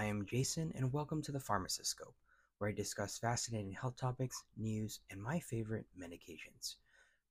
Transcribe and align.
I 0.00 0.04
am 0.04 0.24
Jason, 0.24 0.72
and 0.74 0.94
welcome 0.94 1.20
to 1.20 1.30
the 1.30 1.38
Pharmacist 1.38 1.90
Scope, 1.90 2.14
where 2.56 2.70
I 2.70 2.72
discuss 2.72 3.18
fascinating 3.18 3.72
health 3.72 3.96
topics, 3.96 4.44
news, 4.56 5.00
and 5.10 5.22
my 5.22 5.40
favorite 5.40 5.84
medications. 5.94 6.76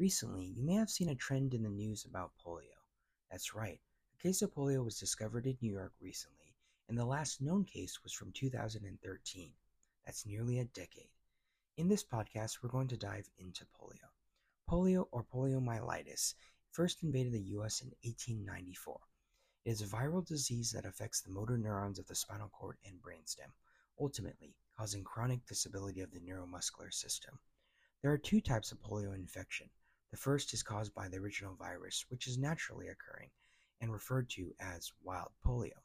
Recently, 0.00 0.46
you 0.46 0.64
may 0.64 0.74
have 0.74 0.90
seen 0.90 1.10
a 1.10 1.14
trend 1.14 1.54
in 1.54 1.62
the 1.62 1.68
news 1.68 2.04
about 2.04 2.32
polio. 2.44 2.82
That's 3.30 3.54
right, 3.54 3.78
a 4.18 4.20
case 4.20 4.42
of 4.42 4.52
polio 4.52 4.84
was 4.84 4.98
discovered 4.98 5.46
in 5.46 5.56
New 5.62 5.70
York 5.74 5.92
recently, 6.00 6.56
and 6.88 6.98
the 6.98 7.04
last 7.04 7.40
known 7.40 7.64
case 7.64 8.02
was 8.02 8.12
from 8.12 8.32
2013. 8.32 9.52
That's 10.04 10.26
nearly 10.26 10.58
a 10.58 10.64
decade. 10.64 11.12
In 11.76 11.86
this 11.86 12.02
podcast, 12.02 12.64
we're 12.64 12.70
going 12.70 12.88
to 12.88 12.96
dive 12.96 13.30
into 13.38 13.64
polio. 13.80 14.10
Polio, 14.68 15.06
or 15.12 15.22
poliomyelitis, 15.22 16.34
first 16.72 17.04
invaded 17.04 17.32
the 17.32 17.42
US 17.42 17.80
in 17.80 17.92
1894. 18.02 18.98
It 19.66 19.72
is 19.72 19.82
a 19.82 19.86
viral 19.86 20.24
disease 20.24 20.70
that 20.70 20.86
affects 20.86 21.20
the 21.20 21.32
motor 21.32 21.58
neurons 21.58 21.98
of 21.98 22.06
the 22.06 22.14
spinal 22.14 22.48
cord 22.50 22.78
and 22.84 23.02
brainstem, 23.02 23.50
ultimately 23.98 24.54
causing 24.78 25.02
chronic 25.02 25.44
disability 25.44 26.02
of 26.02 26.12
the 26.12 26.20
neuromuscular 26.20 26.94
system. 26.94 27.40
There 28.00 28.12
are 28.12 28.16
two 28.16 28.40
types 28.40 28.70
of 28.70 28.80
polio 28.80 29.12
infection. 29.12 29.68
The 30.12 30.18
first 30.18 30.54
is 30.54 30.62
caused 30.62 30.94
by 30.94 31.08
the 31.08 31.16
original 31.16 31.56
virus, 31.56 32.04
which 32.08 32.28
is 32.28 32.38
naturally 32.38 32.86
occurring 32.86 33.30
and 33.80 33.92
referred 33.92 34.30
to 34.30 34.54
as 34.60 34.92
wild 35.02 35.32
polio. 35.44 35.82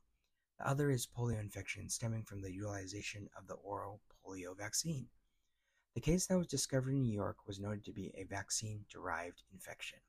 The 0.60 0.68
other 0.68 0.92
is 0.92 1.08
polio 1.08 1.40
infection 1.40 1.90
stemming 1.90 2.26
from 2.26 2.44
the 2.44 2.54
utilization 2.54 3.32
of 3.36 3.48
the 3.48 3.56
oral 3.56 4.00
polio 4.24 4.56
vaccine. 4.56 5.10
The 5.96 6.02
case 6.02 6.28
that 6.28 6.38
was 6.38 6.46
discovered 6.46 6.92
in 6.92 7.02
New 7.02 7.16
York 7.16 7.48
was 7.48 7.60
noted 7.60 7.84
to 7.86 7.94
be 7.94 8.14
a 8.14 8.26
vaccine 8.26 8.86
derived 8.92 9.42
infection, 9.52 10.02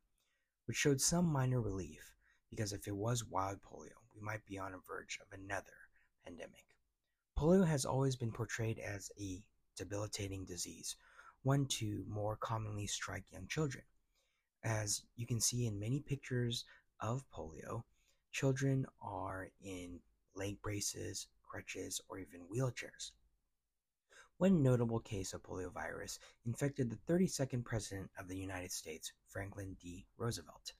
which 0.66 0.76
showed 0.76 1.00
some 1.00 1.24
minor 1.24 1.62
relief 1.62 2.12
because 2.54 2.74
if 2.74 2.86
it 2.86 2.94
was 2.94 3.24
wild 3.24 3.58
polio, 3.62 3.96
we 4.14 4.20
might 4.20 4.44
be 4.44 4.58
on 4.58 4.72
the 4.72 4.78
verge 4.86 5.18
of 5.22 5.38
another 5.40 5.72
pandemic. 6.22 6.66
Polio 7.38 7.66
has 7.66 7.86
always 7.86 8.14
been 8.14 8.30
portrayed 8.30 8.78
as 8.78 9.10
a 9.18 9.42
debilitating 9.74 10.44
disease, 10.44 10.94
one 11.44 11.64
to 11.64 12.04
more 12.06 12.36
commonly 12.36 12.86
strike 12.86 13.24
young 13.32 13.46
children. 13.48 13.82
As 14.62 15.02
you 15.16 15.26
can 15.26 15.40
see 15.40 15.64
in 15.64 15.80
many 15.80 16.00
pictures 16.00 16.66
of 17.00 17.24
polio, 17.34 17.84
children 18.32 18.84
are 19.00 19.48
in 19.64 19.98
leg 20.34 20.60
braces, 20.60 21.28
crutches, 21.42 22.02
or 22.10 22.18
even 22.18 22.42
wheelchairs. 22.54 23.12
One 24.36 24.62
notable 24.62 25.00
case 25.00 25.32
of 25.32 25.42
poliovirus 25.42 26.18
infected 26.44 26.90
the 26.90 27.12
32nd 27.12 27.64
President 27.64 28.10
of 28.18 28.28
the 28.28 28.36
United 28.36 28.72
States, 28.72 29.10
Franklin 29.26 29.74
D. 29.80 30.04
Roosevelt. 30.18 30.74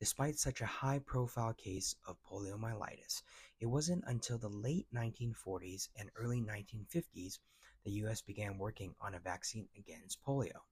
Despite 0.00 0.38
such 0.38 0.60
a 0.60 0.66
high 0.66 1.00
profile 1.00 1.54
case 1.54 1.96
of 2.06 2.22
poliomyelitis, 2.22 3.22
it 3.58 3.66
wasn't 3.66 4.04
until 4.06 4.38
the 4.38 4.48
late 4.48 4.86
1940s 4.94 5.88
and 5.96 6.08
early 6.14 6.40
1950s 6.40 7.40
the 7.82 7.90
US 8.04 8.22
began 8.22 8.58
working 8.58 8.94
on 9.00 9.14
a 9.14 9.18
vaccine 9.18 9.68
against 9.76 10.22
polio. 10.22 10.62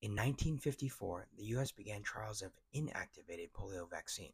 In 0.00 0.12
1954, 0.12 1.28
the 1.36 1.44
US 1.56 1.70
began 1.70 2.02
trials 2.02 2.40
of 2.40 2.52
inactivated 2.74 3.50
polio 3.52 3.90
vaccine. 3.90 4.32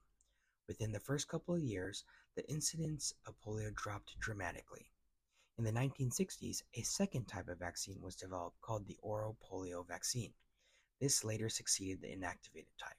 Within 0.69 0.93
the 0.93 1.01
first 1.01 1.27
couple 1.27 1.57
of 1.57 1.63
years, 1.63 2.05
the 2.37 2.49
incidence 2.49 3.13
of 3.27 3.41
polio 3.41 3.75
dropped 3.75 4.21
dramatically. 4.21 4.93
In 5.59 5.65
the 5.65 5.73
1960s, 5.73 6.63
a 6.75 6.83
second 6.83 7.27
type 7.27 7.49
of 7.49 7.59
vaccine 7.59 8.01
was 8.01 8.15
developed 8.15 8.61
called 8.61 8.87
the 8.87 8.99
oral 9.03 9.37
polio 9.43 9.85
vaccine. 9.85 10.35
This 11.01 11.25
later 11.25 11.49
succeeded 11.49 12.01
the 12.01 12.15
inactivated 12.15 12.77
type. 12.79 12.97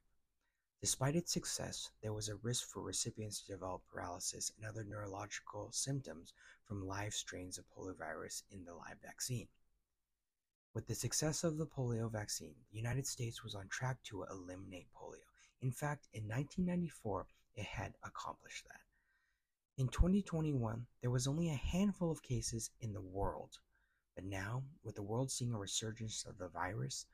Despite 0.82 1.16
its 1.16 1.32
success, 1.32 1.92
there 2.02 2.12
was 2.12 2.28
a 2.28 2.38
risk 2.38 2.68
for 2.68 2.82
recipients 2.82 3.42
to 3.42 3.52
develop 3.52 3.84
paralysis 3.88 4.52
and 4.58 4.66
other 4.66 4.84
neurological 4.84 5.72
symptoms 5.72 6.34
from 6.64 6.88
live 6.88 7.14
strains 7.14 7.60
of 7.60 7.70
poliovirus 7.70 8.42
in 8.50 8.66
the 8.66 8.74
live 8.74 9.00
vaccine. 9.00 9.48
With 10.74 10.88
the 10.88 10.96
success 10.96 11.44
of 11.44 11.58
the 11.58 11.68
polio 11.68 12.12
vaccine, 12.12 12.56
the 12.72 12.78
United 12.78 13.06
States 13.06 13.44
was 13.44 13.54
on 13.54 13.68
track 13.68 14.02
to 14.06 14.24
eliminate 14.24 14.88
polio. 14.92 15.22
In 15.62 15.72
fact, 15.72 16.08
in 16.14 16.24
1994, 16.24 17.28
it 17.56 17.66
had 17.66 17.94
accomplished 18.04 18.66
that. 18.68 18.82
In 19.78 19.88
2021, 19.88 20.88
there 21.02 21.12
was 21.12 21.28
only 21.28 21.50
a 21.50 21.56
handful 21.56 22.10
of 22.10 22.24
cases 22.24 22.72
in 22.80 22.94
the 22.94 23.02
world. 23.02 23.60
But 24.16 24.24
now, 24.24 24.64
with 24.84 24.96
the 24.96 25.04
world 25.04 25.30
seeing 25.30 25.54
a 25.54 25.60
resurgence 25.60 26.26
of 26.26 26.40
the 26.40 26.48
virus, 26.48 27.06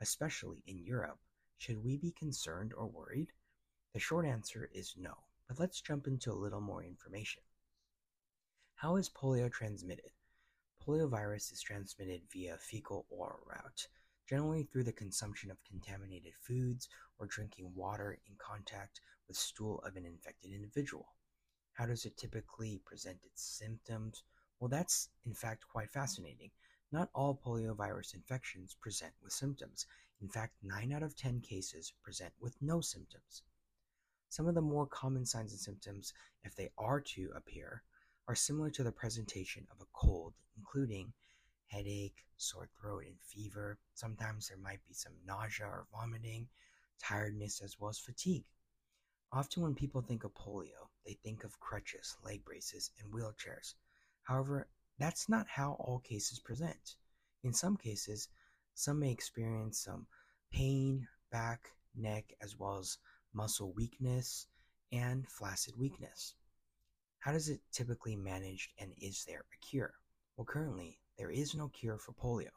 especially 0.00 0.62
in 0.66 0.78
Europe, 0.78 1.20
should 1.56 1.84
we 1.84 1.96
be 1.96 2.10
concerned 2.10 2.72
or 2.74 2.86
worried? 2.86 3.32
The 3.92 4.00
short 4.00 4.26
answer 4.26 4.68
is 4.72 4.94
no, 4.96 5.14
but 5.48 5.58
let's 5.58 5.80
jump 5.80 6.06
into 6.06 6.32
a 6.32 6.34
little 6.34 6.60
more 6.60 6.82
information. 6.82 7.42
How 8.74 8.96
is 8.96 9.08
polio 9.08 9.50
transmitted? 9.50 10.10
Poliovirus 10.86 11.52
is 11.52 11.62
transmitted 11.62 12.22
via 12.30 12.58
fecal 12.58 13.06
oral 13.08 13.40
route, 13.46 13.88
generally 14.28 14.64
through 14.64 14.84
the 14.84 14.92
consumption 14.92 15.50
of 15.50 15.62
contaminated 15.64 16.34
foods 16.40 16.88
or 17.18 17.26
drinking 17.26 17.72
water 17.74 18.18
in 18.26 18.34
contact 18.36 19.00
with 19.28 19.36
stool 19.36 19.80
of 19.86 19.96
an 19.96 20.04
infected 20.04 20.52
individual. 20.52 21.14
How 21.72 21.86
does 21.86 22.04
it 22.04 22.16
typically 22.16 22.80
present 22.84 23.18
its 23.24 23.42
symptoms? 23.42 24.24
Well, 24.60 24.68
that's 24.68 25.08
in 25.24 25.34
fact 25.34 25.68
quite 25.68 25.90
fascinating. 25.90 26.50
Not 26.92 27.10
all 27.14 27.40
poliovirus 27.44 28.14
infections 28.14 28.76
present 28.80 29.12
with 29.22 29.32
symptoms. 29.32 29.86
In 30.20 30.28
fact, 30.28 30.54
9 30.62 30.92
out 30.92 31.02
of 31.02 31.16
10 31.16 31.40
cases 31.40 31.92
present 32.02 32.32
with 32.40 32.60
no 32.60 32.80
symptoms. 32.80 33.42
Some 34.28 34.48
of 34.48 34.54
the 34.54 34.62
more 34.62 34.86
common 34.86 35.26
signs 35.26 35.52
and 35.52 35.60
symptoms, 35.60 36.12
if 36.42 36.56
they 36.56 36.70
are 36.78 37.00
to 37.00 37.30
appear, 37.36 37.82
are 38.26 38.34
similar 38.34 38.70
to 38.70 38.82
the 38.82 38.92
presentation 38.92 39.66
of 39.70 39.80
a 39.80 39.86
cold, 39.92 40.34
including 40.56 41.12
headache, 41.66 42.24
sore 42.36 42.68
throat, 42.80 43.04
and 43.06 43.20
fever. 43.20 43.78
Sometimes 43.94 44.48
there 44.48 44.58
might 44.58 44.84
be 44.86 44.94
some 44.94 45.12
nausea 45.26 45.66
or 45.66 45.86
vomiting, 45.92 46.48
tiredness, 46.98 47.60
as 47.60 47.78
well 47.78 47.90
as 47.90 47.98
fatigue. 47.98 48.44
Often, 49.32 49.62
when 49.62 49.74
people 49.74 50.00
think 50.00 50.24
of 50.24 50.34
polio, 50.34 50.88
they 51.04 51.14
think 51.14 51.44
of 51.44 51.60
crutches, 51.60 52.16
leg 52.24 52.44
braces, 52.44 52.90
and 53.00 53.12
wheelchairs. 53.12 53.74
However, 54.22 54.68
that's 54.98 55.28
not 55.28 55.48
how 55.48 55.72
all 55.80 55.98
cases 55.98 56.38
present. 56.38 56.96
In 57.42 57.52
some 57.52 57.76
cases, 57.76 58.28
some 58.74 59.00
may 59.00 59.10
experience 59.10 59.78
some 59.78 60.06
pain, 60.50 61.06
back, 61.30 61.70
neck, 61.94 62.34
as 62.40 62.58
well 62.58 62.78
as 62.78 62.98
muscle 63.32 63.72
weakness 63.72 64.46
and 64.92 65.28
flaccid 65.28 65.76
weakness. 65.76 66.34
How 67.18 67.32
does 67.32 67.48
it 67.48 67.60
typically 67.72 68.16
managed 68.16 68.72
and 68.78 68.92
is 69.00 69.24
there 69.24 69.44
a 69.52 69.66
cure? 69.66 69.94
Well, 70.36 70.44
currently, 70.44 71.00
there 71.16 71.30
is 71.30 71.54
no 71.54 71.68
cure 71.68 71.98
for 71.98 72.12
polio. 72.12 72.50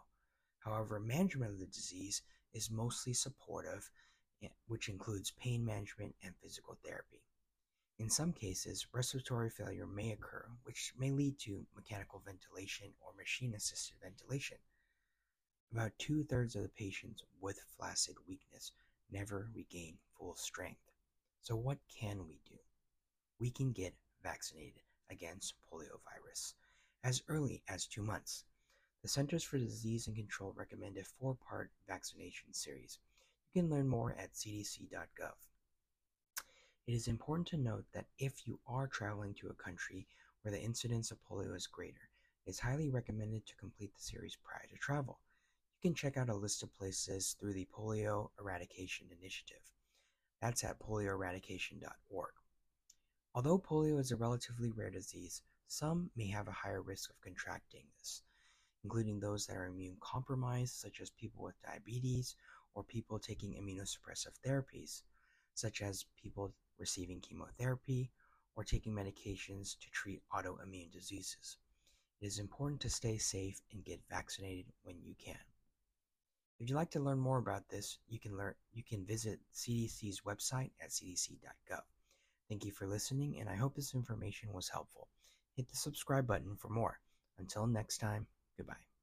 However, 0.60 1.00
management 1.00 1.52
of 1.54 1.60
the 1.60 1.68
disease 1.68 2.22
is 2.54 2.72
mostly 2.72 3.14
supportive, 3.14 3.90
eh, 4.42 4.50
which 4.68 4.90
includes 4.90 5.32
pain 5.32 5.64
management 5.64 6.16
and 6.24 6.36
physical 6.42 6.78
therapy. 6.84 7.24
In 8.00 8.10
some 8.10 8.34
cases, 8.34 8.88
respiratory 8.92 9.50
failure 9.50 9.88
may 9.88 10.12
occur, 10.12 10.48
which 10.64 10.94
may 10.98 11.12
lead 11.12 11.40
to 11.40 11.66
mechanical 11.76 12.20
ventilation 12.20 12.94
or 13.00 13.14
machine 13.14 13.56
assisted 13.56 13.98
ventilation. 14.02 14.58
About 15.74 16.00
two 16.00 16.24
thirds 16.24 16.56
of 16.56 16.64
the 16.64 16.70
patients 16.70 17.24
with 17.42 17.60
flaccid 17.76 18.16
weakness 18.26 18.72
never 19.12 19.50
regain 19.54 19.98
full 20.18 20.36
strength. 20.36 20.92
So, 21.42 21.58
what 21.58 21.78
can 21.90 22.26
we 22.26 22.40
do? 22.48 22.58
We 23.38 23.52
can 23.52 23.74
get 23.74 23.94
vaccinated 24.24 24.84
against 25.10 25.56
poliovirus 25.70 26.54
as 27.04 27.22
early 27.28 27.64
as 27.68 27.86
two 27.86 28.02
months. 28.02 28.46
The 29.02 29.10
Centers 29.10 29.44
for 29.44 29.58
Disease 29.58 30.08
and 30.08 30.16
Control 30.16 30.54
recommend 30.54 30.98
a 30.98 31.04
four 31.04 31.36
part 31.36 31.72
vaccination 31.86 32.54
series. 32.54 33.00
You 33.52 33.62
can 33.62 33.70
learn 33.70 33.90
more 33.90 34.14
at 34.14 34.34
cdc.gov. 34.34 35.36
It 36.88 36.94
is 36.94 37.10
important 37.10 37.48
to 37.50 37.58
note 37.58 37.86
that 37.92 38.08
if 38.18 38.48
you 38.48 38.62
are 38.68 38.88
traveling 38.88 39.34
to 39.36 39.50
a 39.50 39.54
country 39.54 40.08
where 40.42 40.52
the 40.54 40.64
incidence 40.64 41.12
of 41.12 41.22
polio 41.24 41.54
is 41.54 41.68
greater, 41.68 42.10
it 42.46 42.52
is 42.52 42.60
highly 42.60 42.90
recommended 42.90 43.46
to 43.46 43.56
complete 43.58 43.94
the 43.94 44.02
series 44.02 44.38
prior 44.42 44.66
to 44.70 44.78
travel. 44.78 45.20
You 45.80 45.92
can 45.92 45.96
check 45.96 46.18
out 46.18 46.30
a 46.30 46.34
list 46.34 46.64
of 46.64 46.74
places 46.74 47.36
through 47.40 47.54
the 47.54 47.68
Polio 47.72 48.32
Eradication 48.40 49.10
Initiative. 49.12 49.62
That's 50.42 50.64
at 50.64 50.80
polioeradication.org. 50.80 52.32
Although 53.36 53.60
polio 53.60 54.00
is 54.00 54.12
a 54.12 54.16
relatively 54.16 54.72
rare 54.72 54.90
disease, 54.90 55.44
some 55.68 56.10
may 56.16 56.30
have 56.30 56.48
a 56.48 56.52
higher 56.52 56.82
risk 56.82 57.12
of 57.12 57.22
contracting 57.22 57.84
this, 58.00 58.24
including 58.84 59.20
those 59.20 59.46
that 59.46 59.56
are 59.56 59.68
immune 59.68 59.98
compromised, 60.00 60.74
such 60.74 61.00
as 61.00 61.12
people 61.12 61.44
with 61.44 61.62
diabetes 61.62 62.36
or 62.74 62.84
people 62.84 63.20
taking 63.20 63.54
immunosuppressive 63.54 64.34
therapies, 64.44 65.04
such 65.54 65.84
as 65.84 66.08
people 66.20 66.56
receiving 66.80 67.22
chemotherapy, 67.22 68.10
or 68.56 68.64
taking 68.64 68.94
medications 68.94 69.78
to 69.80 69.92
treat 69.92 70.24
autoimmune 70.34 70.92
diseases. 70.92 71.58
It 72.20 72.26
is 72.26 72.40
important 72.40 72.82
to 72.82 72.90
stay 72.90 73.20
safe 73.20 73.62
and 73.72 73.86
get 73.86 74.02
vaccinated 74.10 74.66
when 74.82 75.04
you 75.04 75.14
can. 75.24 75.38
If 76.60 76.70
you'd 76.70 76.76
like 76.76 76.92
to 76.92 77.00
learn 77.00 77.20
more 77.20 77.38
about 77.38 77.70
this, 77.70 78.00
you 78.08 78.20
can 78.20 78.36
learn 78.36 78.56
you 78.74 78.84
can 78.84 79.06
visit 79.06 79.40
CDC's 79.54 80.22
website 80.22 80.72
at 80.82 80.90
cdc.gov. 80.90 81.82
Thank 82.50 82.66
you 82.66 82.72
for 82.72 82.88
listening 82.88 83.40
and 83.40 83.50
I 83.50 83.56
hope 83.56 83.76
this 83.76 83.94
information 83.94 84.54
was 84.54 84.70
helpful. 84.70 85.08
hit 85.56 85.70
the 85.70 85.76
subscribe 85.76 86.28
button 86.28 86.56
for 86.56 86.70
more. 86.70 87.00
Until 87.38 87.68
next 87.68 87.98
time, 88.00 88.28
goodbye. 88.58 88.97